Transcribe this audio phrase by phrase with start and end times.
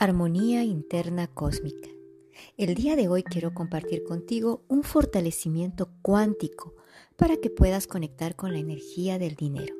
[0.00, 1.90] Armonía interna cósmica.
[2.56, 6.74] El día de hoy quiero compartir contigo un fortalecimiento cuántico
[7.16, 9.74] para que puedas conectar con la energía del dinero.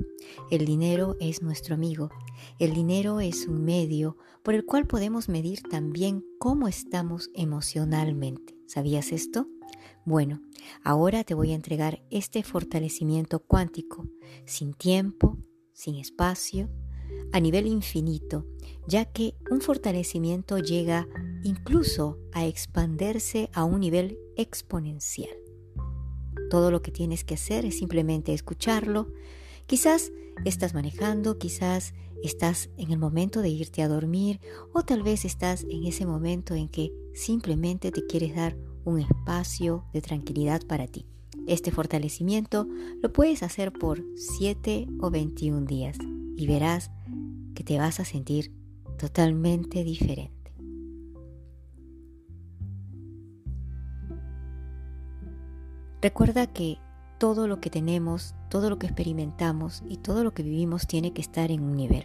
[0.50, 2.10] El dinero es nuestro amigo.
[2.58, 8.58] El dinero es un medio por el cual podemos medir también cómo estamos emocionalmente.
[8.66, 9.48] ¿Sabías esto?
[10.04, 10.42] Bueno,
[10.84, 14.06] ahora te voy a entregar este fortalecimiento cuántico,
[14.44, 15.38] sin tiempo,
[15.72, 16.68] sin espacio,
[17.32, 18.46] a nivel infinito,
[18.90, 21.06] ya que un fortalecimiento llega
[21.44, 25.30] incluso a expandirse a un nivel exponencial.
[26.50, 29.12] Todo lo que tienes que hacer es simplemente escucharlo.
[29.66, 30.10] Quizás
[30.44, 31.94] estás manejando, quizás
[32.24, 34.40] estás en el momento de irte a dormir
[34.74, 39.84] o tal vez estás en ese momento en que simplemente te quieres dar un espacio
[39.92, 41.06] de tranquilidad para ti.
[41.46, 42.66] Este fortalecimiento
[43.00, 45.96] lo puedes hacer por 7 o 21 días
[46.36, 46.90] y verás
[47.54, 48.59] que te vas a sentir
[49.00, 50.52] totalmente diferente.
[56.02, 56.76] Recuerda que
[57.18, 61.22] todo lo que tenemos, todo lo que experimentamos y todo lo que vivimos tiene que
[61.22, 62.04] estar en un nivel.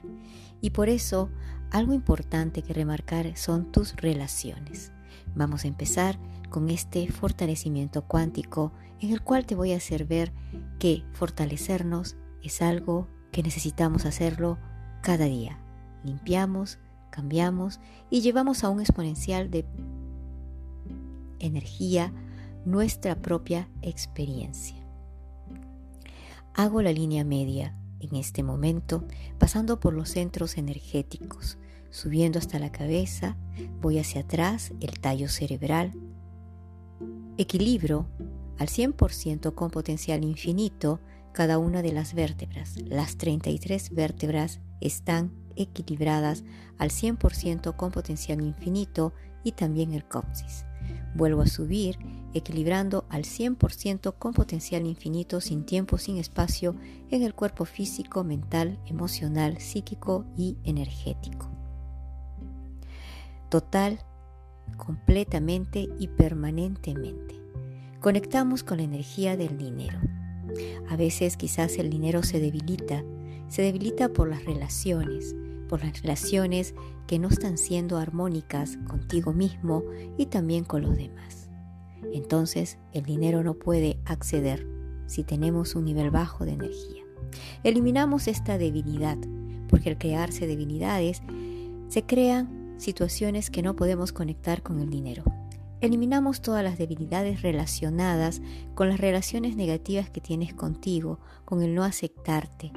[0.62, 1.30] Y por eso
[1.70, 4.94] algo importante que remarcar son tus relaciones.
[5.36, 6.18] Vamos a empezar
[6.50, 10.32] con este fortalecimiento cuántico en el cual te voy a hacer ver
[10.80, 14.58] que fortalecernos es algo que necesitamos hacerlo
[15.02, 15.60] cada día.
[16.06, 16.80] Limpiamos,
[17.16, 19.66] cambiamos y llevamos a un exponencial de
[21.40, 22.12] energía
[22.66, 24.76] nuestra propia experiencia.
[26.54, 29.06] Hago la línea media en este momento,
[29.38, 31.58] pasando por los centros energéticos,
[31.90, 33.38] subiendo hasta la cabeza,
[33.82, 35.94] voy hacia atrás, el tallo cerebral,
[37.38, 38.08] equilibro
[38.58, 41.00] al 100% con potencial infinito
[41.34, 42.76] cada una de las vértebras.
[42.82, 46.44] Las 33 vértebras están equilibradas
[46.78, 50.66] al 100% con potencial infinito y también el coxis.
[51.16, 51.98] Vuelvo a subir,
[52.34, 56.76] equilibrando al 100% con potencial infinito, sin tiempo, sin espacio,
[57.10, 61.48] en el cuerpo físico, mental, emocional, psíquico y energético.
[63.50, 64.00] Total,
[64.76, 67.36] completamente y permanentemente.
[68.02, 70.00] Conectamos con la energía del dinero.
[70.90, 73.04] A veces quizás el dinero se debilita,
[73.48, 75.36] se debilita por las relaciones,
[75.68, 76.74] por las relaciones
[77.08, 79.84] que no están siendo armónicas contigo mismo
[80.18, 81.50] y también con los demás.
[82.14, 84.68] Entonces el dinero no puede acceder
[85.08, 87.04] si tenemos un nivel bajo de energía.
[87.64, 89.18] Eliminamos esta debilidad,
[89.70, 91.22] porque al crearse debilidades
[91.90, 95.24] se crean situaciones que no podemos conectar con el dinero.
[95.82, 98.42] Eliminamos todas las debilidades relacionadas
[98.74, 102.72] con las relaciones negativas que tienes contigo, con el no aceptarte,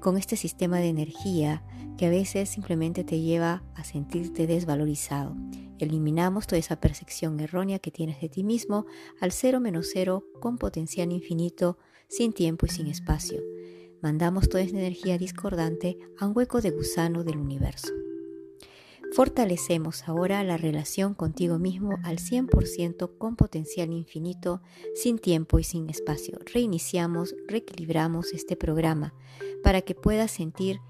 [0.00, 1.62] con este sistema de energía
[1.96, 5.36] que a veces simplemente te lleva a sentirte desvalorizado.
[5.78, 8.86] Eliminamos toda esa percepción errónea que tienes de ti mismo
[9.20, 13.40] al cero menos cero con potencial infinito, sin tiempo y sin espacio.
[14.02, 17.92] Mandamos toda esa energía discordante a un hueco de gusano del universo.
[19.12, 24.62] Fortalecemos ahora la relación contigo mismo al 100% con potencial infinito,
[24.94, 26.38] sin tiempo y sin espacio.
[26.52, 29.12] Reiniciamos, reequilibramos este programa
[29.62, 30.80] para que puedas sentir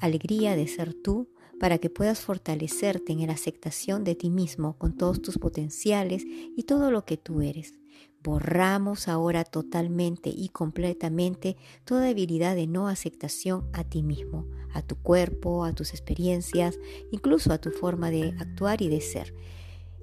[0.00, 1.28] alegría de ser tú,
[1.60, 6.64] para que puedas fortalecerte en la aceptación de ti mismo con todos tus potenciales y
[6.64, 7.74] todo lo que tú eres.
[8.22, 14.96] Borramos ahora totalmente y completamente toda habilidad de no aceptación a ti mismo, a tu
[14.96, 16.78] cuerpo, a tus experiencias,
[17.10, 19.34] incluso a tu forma de actuar y de ser.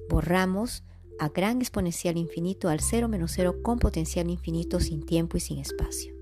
[0.09, 0.83] Borramos
[1.19, 5.59] a gran exponencial infinito al cero menos cero con potencial infinito sin tiempo y sin
[5.59, 6.18] espacio.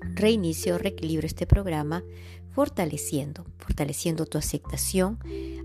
[0.00, 2.02] Reinicio, reequilibro este programa
[2.52, 5.18] fortaleciendo, fortaleciendo tu aceptación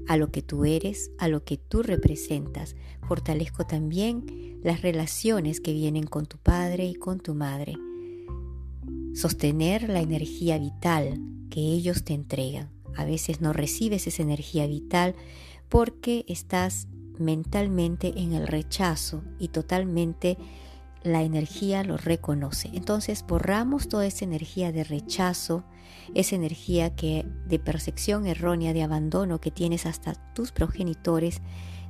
[0.07, 2.75] a lo que tú eres, a lo que tú representas.
[3.07, 7.75] Fortalezco también las relaciones que vienen con tu padre y con tu madre.
[9.13, 12.69] Sostener la energía vital que ellos te entregan.
[12.95, 15.15] A veces no recibes esa energía vital
[15.69, 16.87] porque estás
[17.17, 20.37] mentalmente en el rechazo y totalmente
[21.05, 22.71] la energía lo reconoce.
[22.73, 25.63] Entonces borramos toda esa energía de rechazo,
[26.13, 31.41] esa energía que de percepción errónea de abandono que tienes hasta tus progenitores,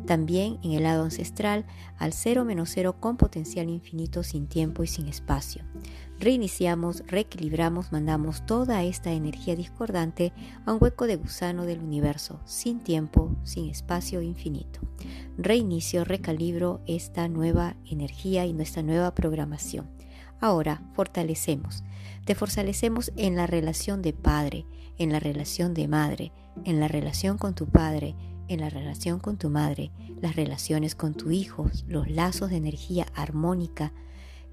[0.06, 1.66] también en el lado ancestral
[1.98, 5.64] al cero menos cero con potencial infinito sin tiempo y sin espacio.
[6.20, 10.32] Reiniciamos, reequilibramos, mandamos toda esta energía discordante
[10.66, 14.80] a un hueco de gusano del universo, sin tiempo, sin espacio infinito.
[15.38, 19.90] Reinicio, recalibro esta nueva energía y nuestra nueva programación.
[20.40, 21.84] Ahora fortalecemos.
[22.26, 24.66] Te fortalecemos en la relación de padre,
[24.98, 26.32] en la relación de madre,
[26.64, 28.16] en la relación con tu padre,
[28.48, 33.08] en la relación con tu madre, las relaciones con tu hijo, los lazos de energía
[33.16, 33.94] armónica,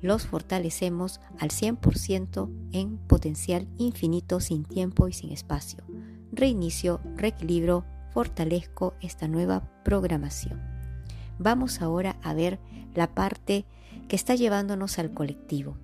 [0.00, 5.84] los fortalecemos al 100% en potencial infinito sin tiempo y sin espacio.
[6.32, 10.60] Reinicio, reequilibro, fortalezco esta nueva programación.
[11.38, 12.58] Vamos ahora a ver
[12.94, 13.64] la parte
[14.08, 15.76] que está llevándonos al colectivo,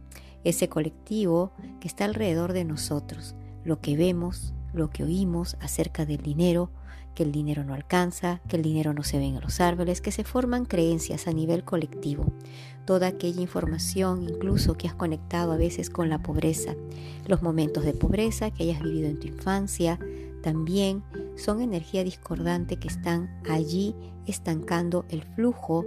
[0.44, 3.34] ese colectivo que está alrededor de nosotros,
[3.64, 6.70] lo que vemos, lo que oímos acerca del dinero,
[7.14, 10.12] que el dinero no alcanza, que el dinero no se ve en los árboles, que
[10.12, 12.26] se forman creencias a nivel colectivo.
[12.84, 16.74] Toda aquella información incluso que has conectado a veces con la pobreza,
[17.26, 19.98] los momentos de pobreza que hayas vivido en tu infancia,
[20.42, 21.02] también
[21.36, 23.94] son energía discordante que están allí
[24.26, 25.84] estancando el flujo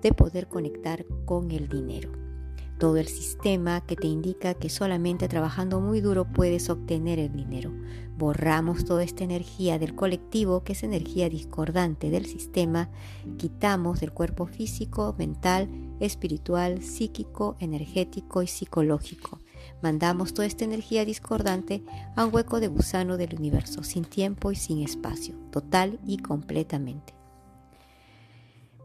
[0.00, 2.27] de poder conectar con el dinero
[2.78, 7.72] todo el sistema que te indica que solamente trabajando muy duro puedes obtener el dinero.
[8.16, 12.90] Borramos toda esta energía del colectivo, que es energía discordante del sistema,
[13.36, 15.68] quitamos del cuerpo físico, mental,
[16.00, 19.40] espiritual, psíquico, energético y psicológico.
[19.82, 21.84] Mandamos toda esta energía discordante
[22.16, 27.14] a un hueco de gusano del universo, sin tiempo y sin espacio, total y completamente.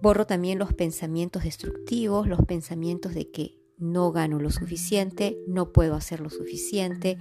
[0.02, 5.96] Borro también los pensamientos destructivos, los pensamientos de que no gano lo suficiente, no puedo
[5.96, 7.18] hacer lo suficiente,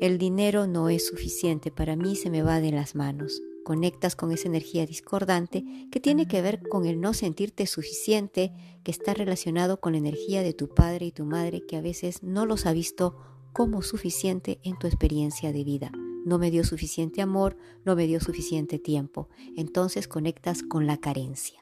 [0.00, 3.42] el dinero no es suficiente, para mí se me va de las manos.
[3.64, 8.90] Conectas con esa energía discordante que tiene que ver con el no sentirte suficiente, que
[8.90, 12.44] está relacionado con la energía de tu padre y tu madre que a veces no
[12.44, 13.16] los ha visto
[13.52, 15.92] como suficiente en tu experiencia de vida.
[16.24, 19.28] No me dio suficiente amor, no me dio suficiente tiempo.
[19.56, 21.58] Entonces conectas con la carencia.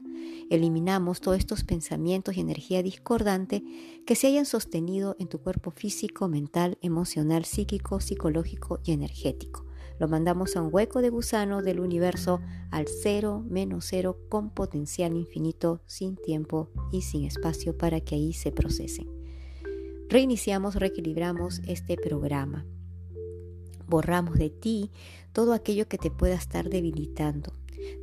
[0.50, 3.62] Eliminamos todos estos pensamientos y energía discordante
[4.04, 9.64] que se hayan sostenido en tu cuerpo físico, mental, emocional, psíquico, psicológico y energético.
[10.00, 12.40] Lo mandamos a un hueco de gusano del universo
[12.70, 18.32] al cero menos cero con potencial infinito, sin tiempo y sin espacio para que ahí
[18.32, 19.08] se procesen.
[20.08, 22.66] Reiniciamos, reequilibramos este programa.
[23.90, 24.90] Borramos de ti
[25.32, 27.52] todo aquello que te pueda estar debilitando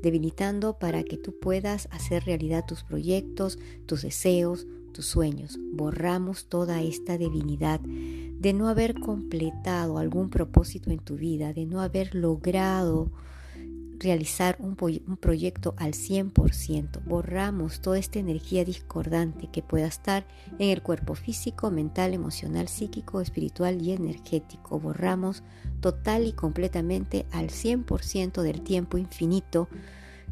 [0.02, 5.60] debilitando para que tú puedas hacer realidad tus proyectos, tus deseos, tus sueños.
[5.74, 11.82] Borramos toda esta debilidad de no haber completado algún propósito en tu vida, de no
[11.82, 13.12] haber logrado
[14.00, 17.04] realizar un, proyecto al 100%.
[17.04, 20.26] Borramos toda esta energía discordante que pueda estar
[20.60, 24.80] en el cuerpo físico, mental, emocional, psíquico, espiritual y energético.
[24.80, 25.44] Borramos
[25.82, 29.68] total y completamente al 100% del tiempo infinito,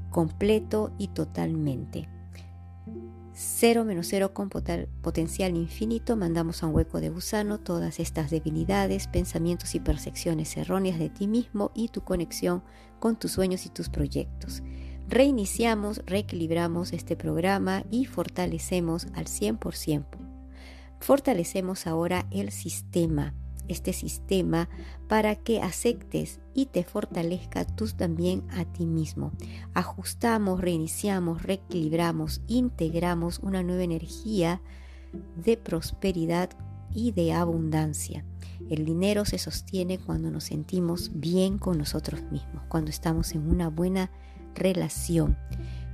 [0.09, 2.14] completo y totalmente.
[3.37, 9.07] Cero menos cero con potencial infinito, mandamos a un hueco de gusano todas estas debilidades,
[9.07, 12.63] pensamientos y percepciones erróneas de ti mismo y tu conexión
[13.01, 14.63] con tus sueños y tus proyectos.
[15.09, 20.05] Reiniciamos, reequilibramos este programa y fortalecemos al 100%.
[21.01, 23.33] Fortalecemos ahora el sistema
[23.67, 24.69] este sistema
[25.07, 29.31] para que aceptes y te fortalezca tú también a ti mismo.
[29.73, 34.61] Ajustamos, reiniciamos, reequilibramos, integramos una nueva energía
[35.35, 36.49] de prosperidad
[36.93, 38.25] y de abundancia.
[38.69, 43.69] El dinero se sostiene cuando nos sentimos bien con nosotros mismos, cuando estamos en una
[43.69, 44.11] buena
[44.55, 45.37] relación.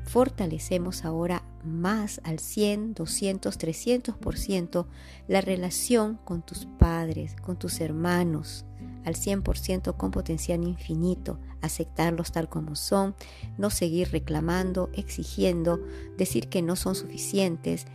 [0.06, 4.86] Fortalecemos ahora más al 100, 200, 300%
[5.28, 8.66] la relación con tus padres, con tus hermanos,
[9.06, 13.16] al 100% con potencial infinito, aceptarlos tal como son,
[13.58, 15.80] no seguir reclamando, exigiendo,
[16.18, 17.86] decir que no son suficientes,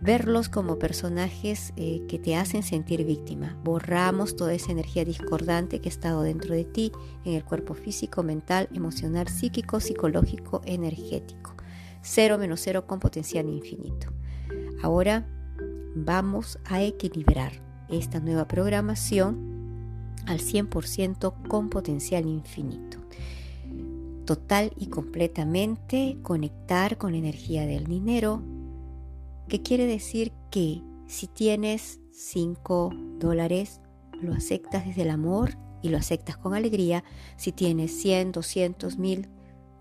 [0.00, 3.56] verlos como personajes eh, que te hacen sentir víctima.
[3.62, 6.92] Borramos toda esa energía discordante que ha estado dentro de ti,
[7.24, 11.51] en el cuerpo físico, mental, emocional, psíquico, psicológico, energético
[12.02, 14.08] cero menos cero con potencial infinito.
[14.82, 15.26] Ahora
[15.94, 17.52] vamos a equilibrar
[17.88, 19.52] esta nueva programación
[20.26, 22.98] al 100% con potencial infinito.
[24.24, 28.42] Total y completamente conectar con la energía del dinero,
[29.48, 33.80] que quiere decir que si tienes 5 dólares,
[34.20, 37.02] lo aceptas desde el amor y lo aceptas con alegría.
[37.36, 39.28] Si tienes 100, 200, 1000,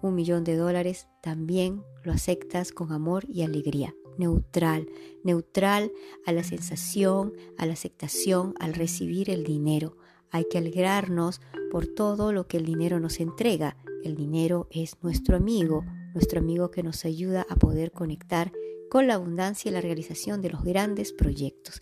[0.02, 3.96] un millón de dólares, también lo aceptas con amor y alegría.
[4.18, 4.88] Neutral,
[5.24, 5.92] neutral
[6.26, 9.98] a la sensación, a la aceptación, al recibir el dinero.
[10.30, 11.42] Hay que alegrarnos
[11.72, 13.78] por todo lo que el dinero nos entrega.
[14.04, 18.52] El dinero es nuestro amigo, nuestro amigo que nos ayuda a poder conectar
[18.90, 21.82] con la abundancia y la realización de los grandes proyectos.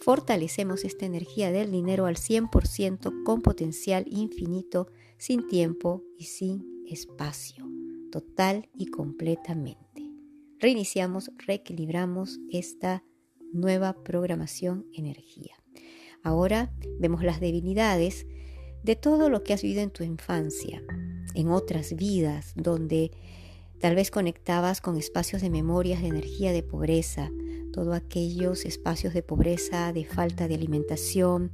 [0.00, 4.88] Fortalecemos esta energía del dinero al 100% con potencial infinito,
[5.18, 7.79] sin tiempo y sin espacio.
[8.10, 10.10] Total y completamente.
[10.58, 13.02] Reiniciamos, reequilibramos esta
[13.52, 15.54] nueva programación energía.
[16.22, 18.26] Ahora vemos las debilidades
[18.82, 20.82] de todo lo que has vivido en tu infancia,
[21.34, 23.10] en otras vidas, donde
[23.78, 27.30] tal vez conectabas con espacios de memorias de energía de pobreza,
[27.72, 31.52] todos aquellos espacios de pobreza, de falta de alimentación,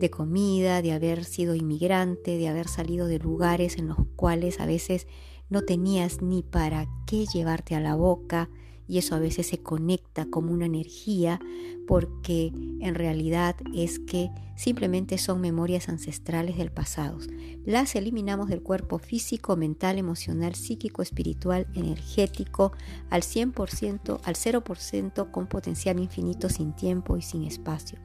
[0.00, 4.66] de comida, de haber sido inmigrante, de haber salido de lugares en los cuales a
[4.66, 5.06] veces
[5.52, 8.48] no tenías ni para qué llevarte a la boca,
[8.88, 11.40] y eso a veces se conecta como una energía
[11.86, 17.18] porque en realidad es que simplemente son memorias ancestrales del pasado.
[17.64, 22.72] Las eliminamos del cuerpo físico, mental, emocional, psíquico, espiritual, energético
[23.08, 27.98] al 100%, al 0% con potencial infinito sin tiempo y sin espacio.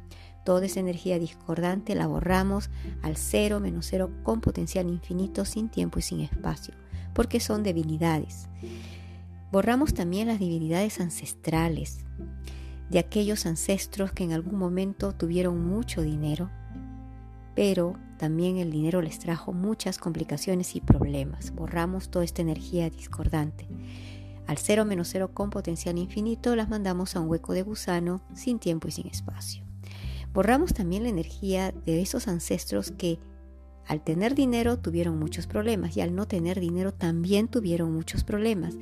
[0.45, 2.69] Toda esa energía discordante la borramos
[3.01, 6.73] al 0 menos 0 con potencial infinito sin tiempo y sin espacio,
[7.17, 8.47] porque son debilidades.
[9.51, 12.05] Borramos también las divinidades ancestrales,
[12.91, 16.51] de aquellos ancestros que en algún momento tuvieron mucho dinero,
[17.55, 21.55] pero también el dinero les trajo muchas complicaciones y problemas.
[21.55, 23.67] Borramos toda esta energía discordante.
[24.45, 28.59] Al cero menos cero con potencial infinito las mandamos a un hueco de gusano sin
[28.59, 29.63] tiempo y sin espacio.
[30.35, 33.17] Borramos también la energía de esos ancestros que
[33.87, 38.75] al tener dinero tuvieron muchos problemas y al no tener dinero también tuvieron muchos problemas.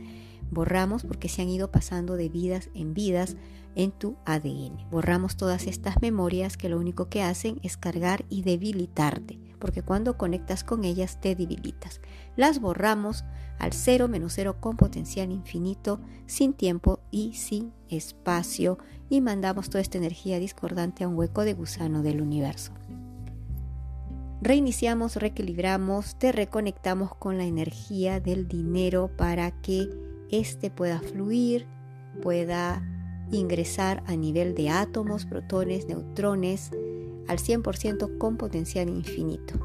[0.51, 3.37] Borramos porque se han ido pasando de vidas en vidas
[3.75, 4.89] en tu ADN.
[4.89, 10.17] Borramos todas estas memorias que lo único que hacen es cargar y debilitarte, porque cuando
[10.17, 12.01] conectas con ellas te debilitas.
[12.35, 13.25] Las borramos
[13.59, 18.77] al cero menos cero con potencial infinito, sin tiempo y sin espacio,
[19.09, 22.71] y mandamos toda esta energía discordante a un hueco de gusano del universo.
[24.45, 29.89] Reiniciamos, reequilibramos, te reconectamos con la energía del dinero para que
[30.29, 31.65] este pueda fluir,
[32.21, 32.87] pueda
[33.31, 36.69] ingresar a nivel de átomos, protones, neutrones,
[37.27, 39.55] al 100% con potencial infinito,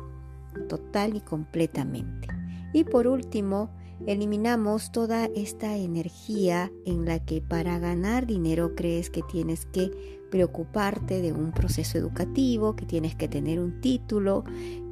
[0.66, 2.28] total y completamente.
[2.72, 3.68] Y por último,
[4.06, 11.20] eliminamos toda esta energía en la que para ganar dinero crees que tienes que preocuparte
[11.20, 14.44] de un proceso educativo, que tienes que tener un título,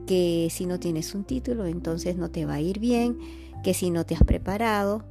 [0.06, 3.18] que si no tienes un título entonces no te va a ir bien,
[3.62, 5.04] que si no te has preparado,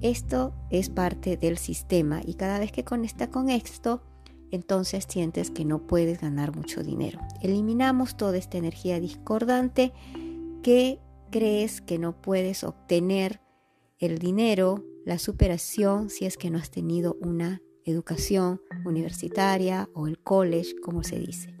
[0.00, 4.02] esto es parte del sistema y cada vez que conecta con esto,
[4.50, 7.20] entonces sientes que no puedes ganar mucho dinero.
[7.42, 9.92] Eliminamos toda esta energía discordante.
[10.62, 13.40] Que crees que no puedes obtener
[13.98, 20.18] el dinero, la superación, si es que no has tenido una educación universitaria o el
[20.18, 21.54] college, como se dice.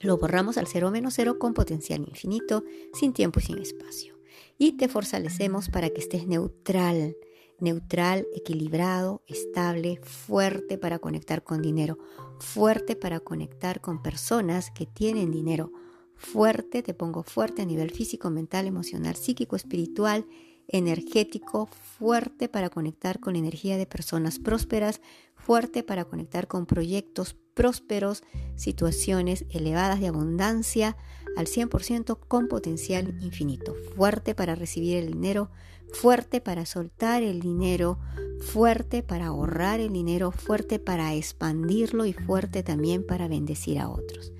[0.00, 4.12] Lo borramos al cero menos cero con potencial infinito, sin tiempo y sin espacio
[4.58, 7.16] y te fortalecemos para que estés neutral,
[7.58, 11.98] neutral, equilibrado, estable, fuerte para conectar con dinero,
[12.38, 15.72] fuerte para conectar con personas que tienen dinero,
[16.14, 20.26] fuerte, te pongo fuerte a nivel físico, mental, emocional, psíquico, espiritual,
[20.68, 25.00] energético, fuerte para conectar con la energía de personas prósperas,
[25.36, 28.22] fuerte para conectar con proyectos prósperos,
[28.56, 30.96] situaciones elevadas de abundancia
[31.36, 35.50] al 100% con potencial infinito, fuerte para recibir el dinero,
[35.92, 37.98] fuerte para soltar el dinero,
[38.40, 44.32] fuerte para ahorrar el dinero, fuerte para expandirlo y fuerte también para bendecir a otros.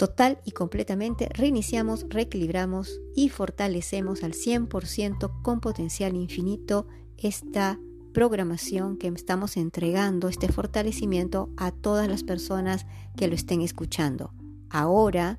[0.00, 6.86] Total y completamente reiniciamos, reequilibramos y fortalecemos al 100% con potencial infinito
[7.18, 7.78] esta
[8.14, 14.32] programación que estamos entregando, este fortalecimiento a todas las personas que lo estén escuchando.
[14.70, 15.38] Ahora,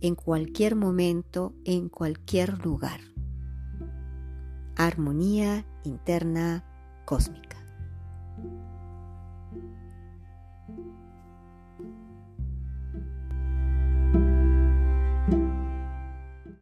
[0.00, 2.98] en cualquier momento, en cualquier lugar.
[4.74, 6.64] Armonía interna
[7.04, 7.61] cósmica.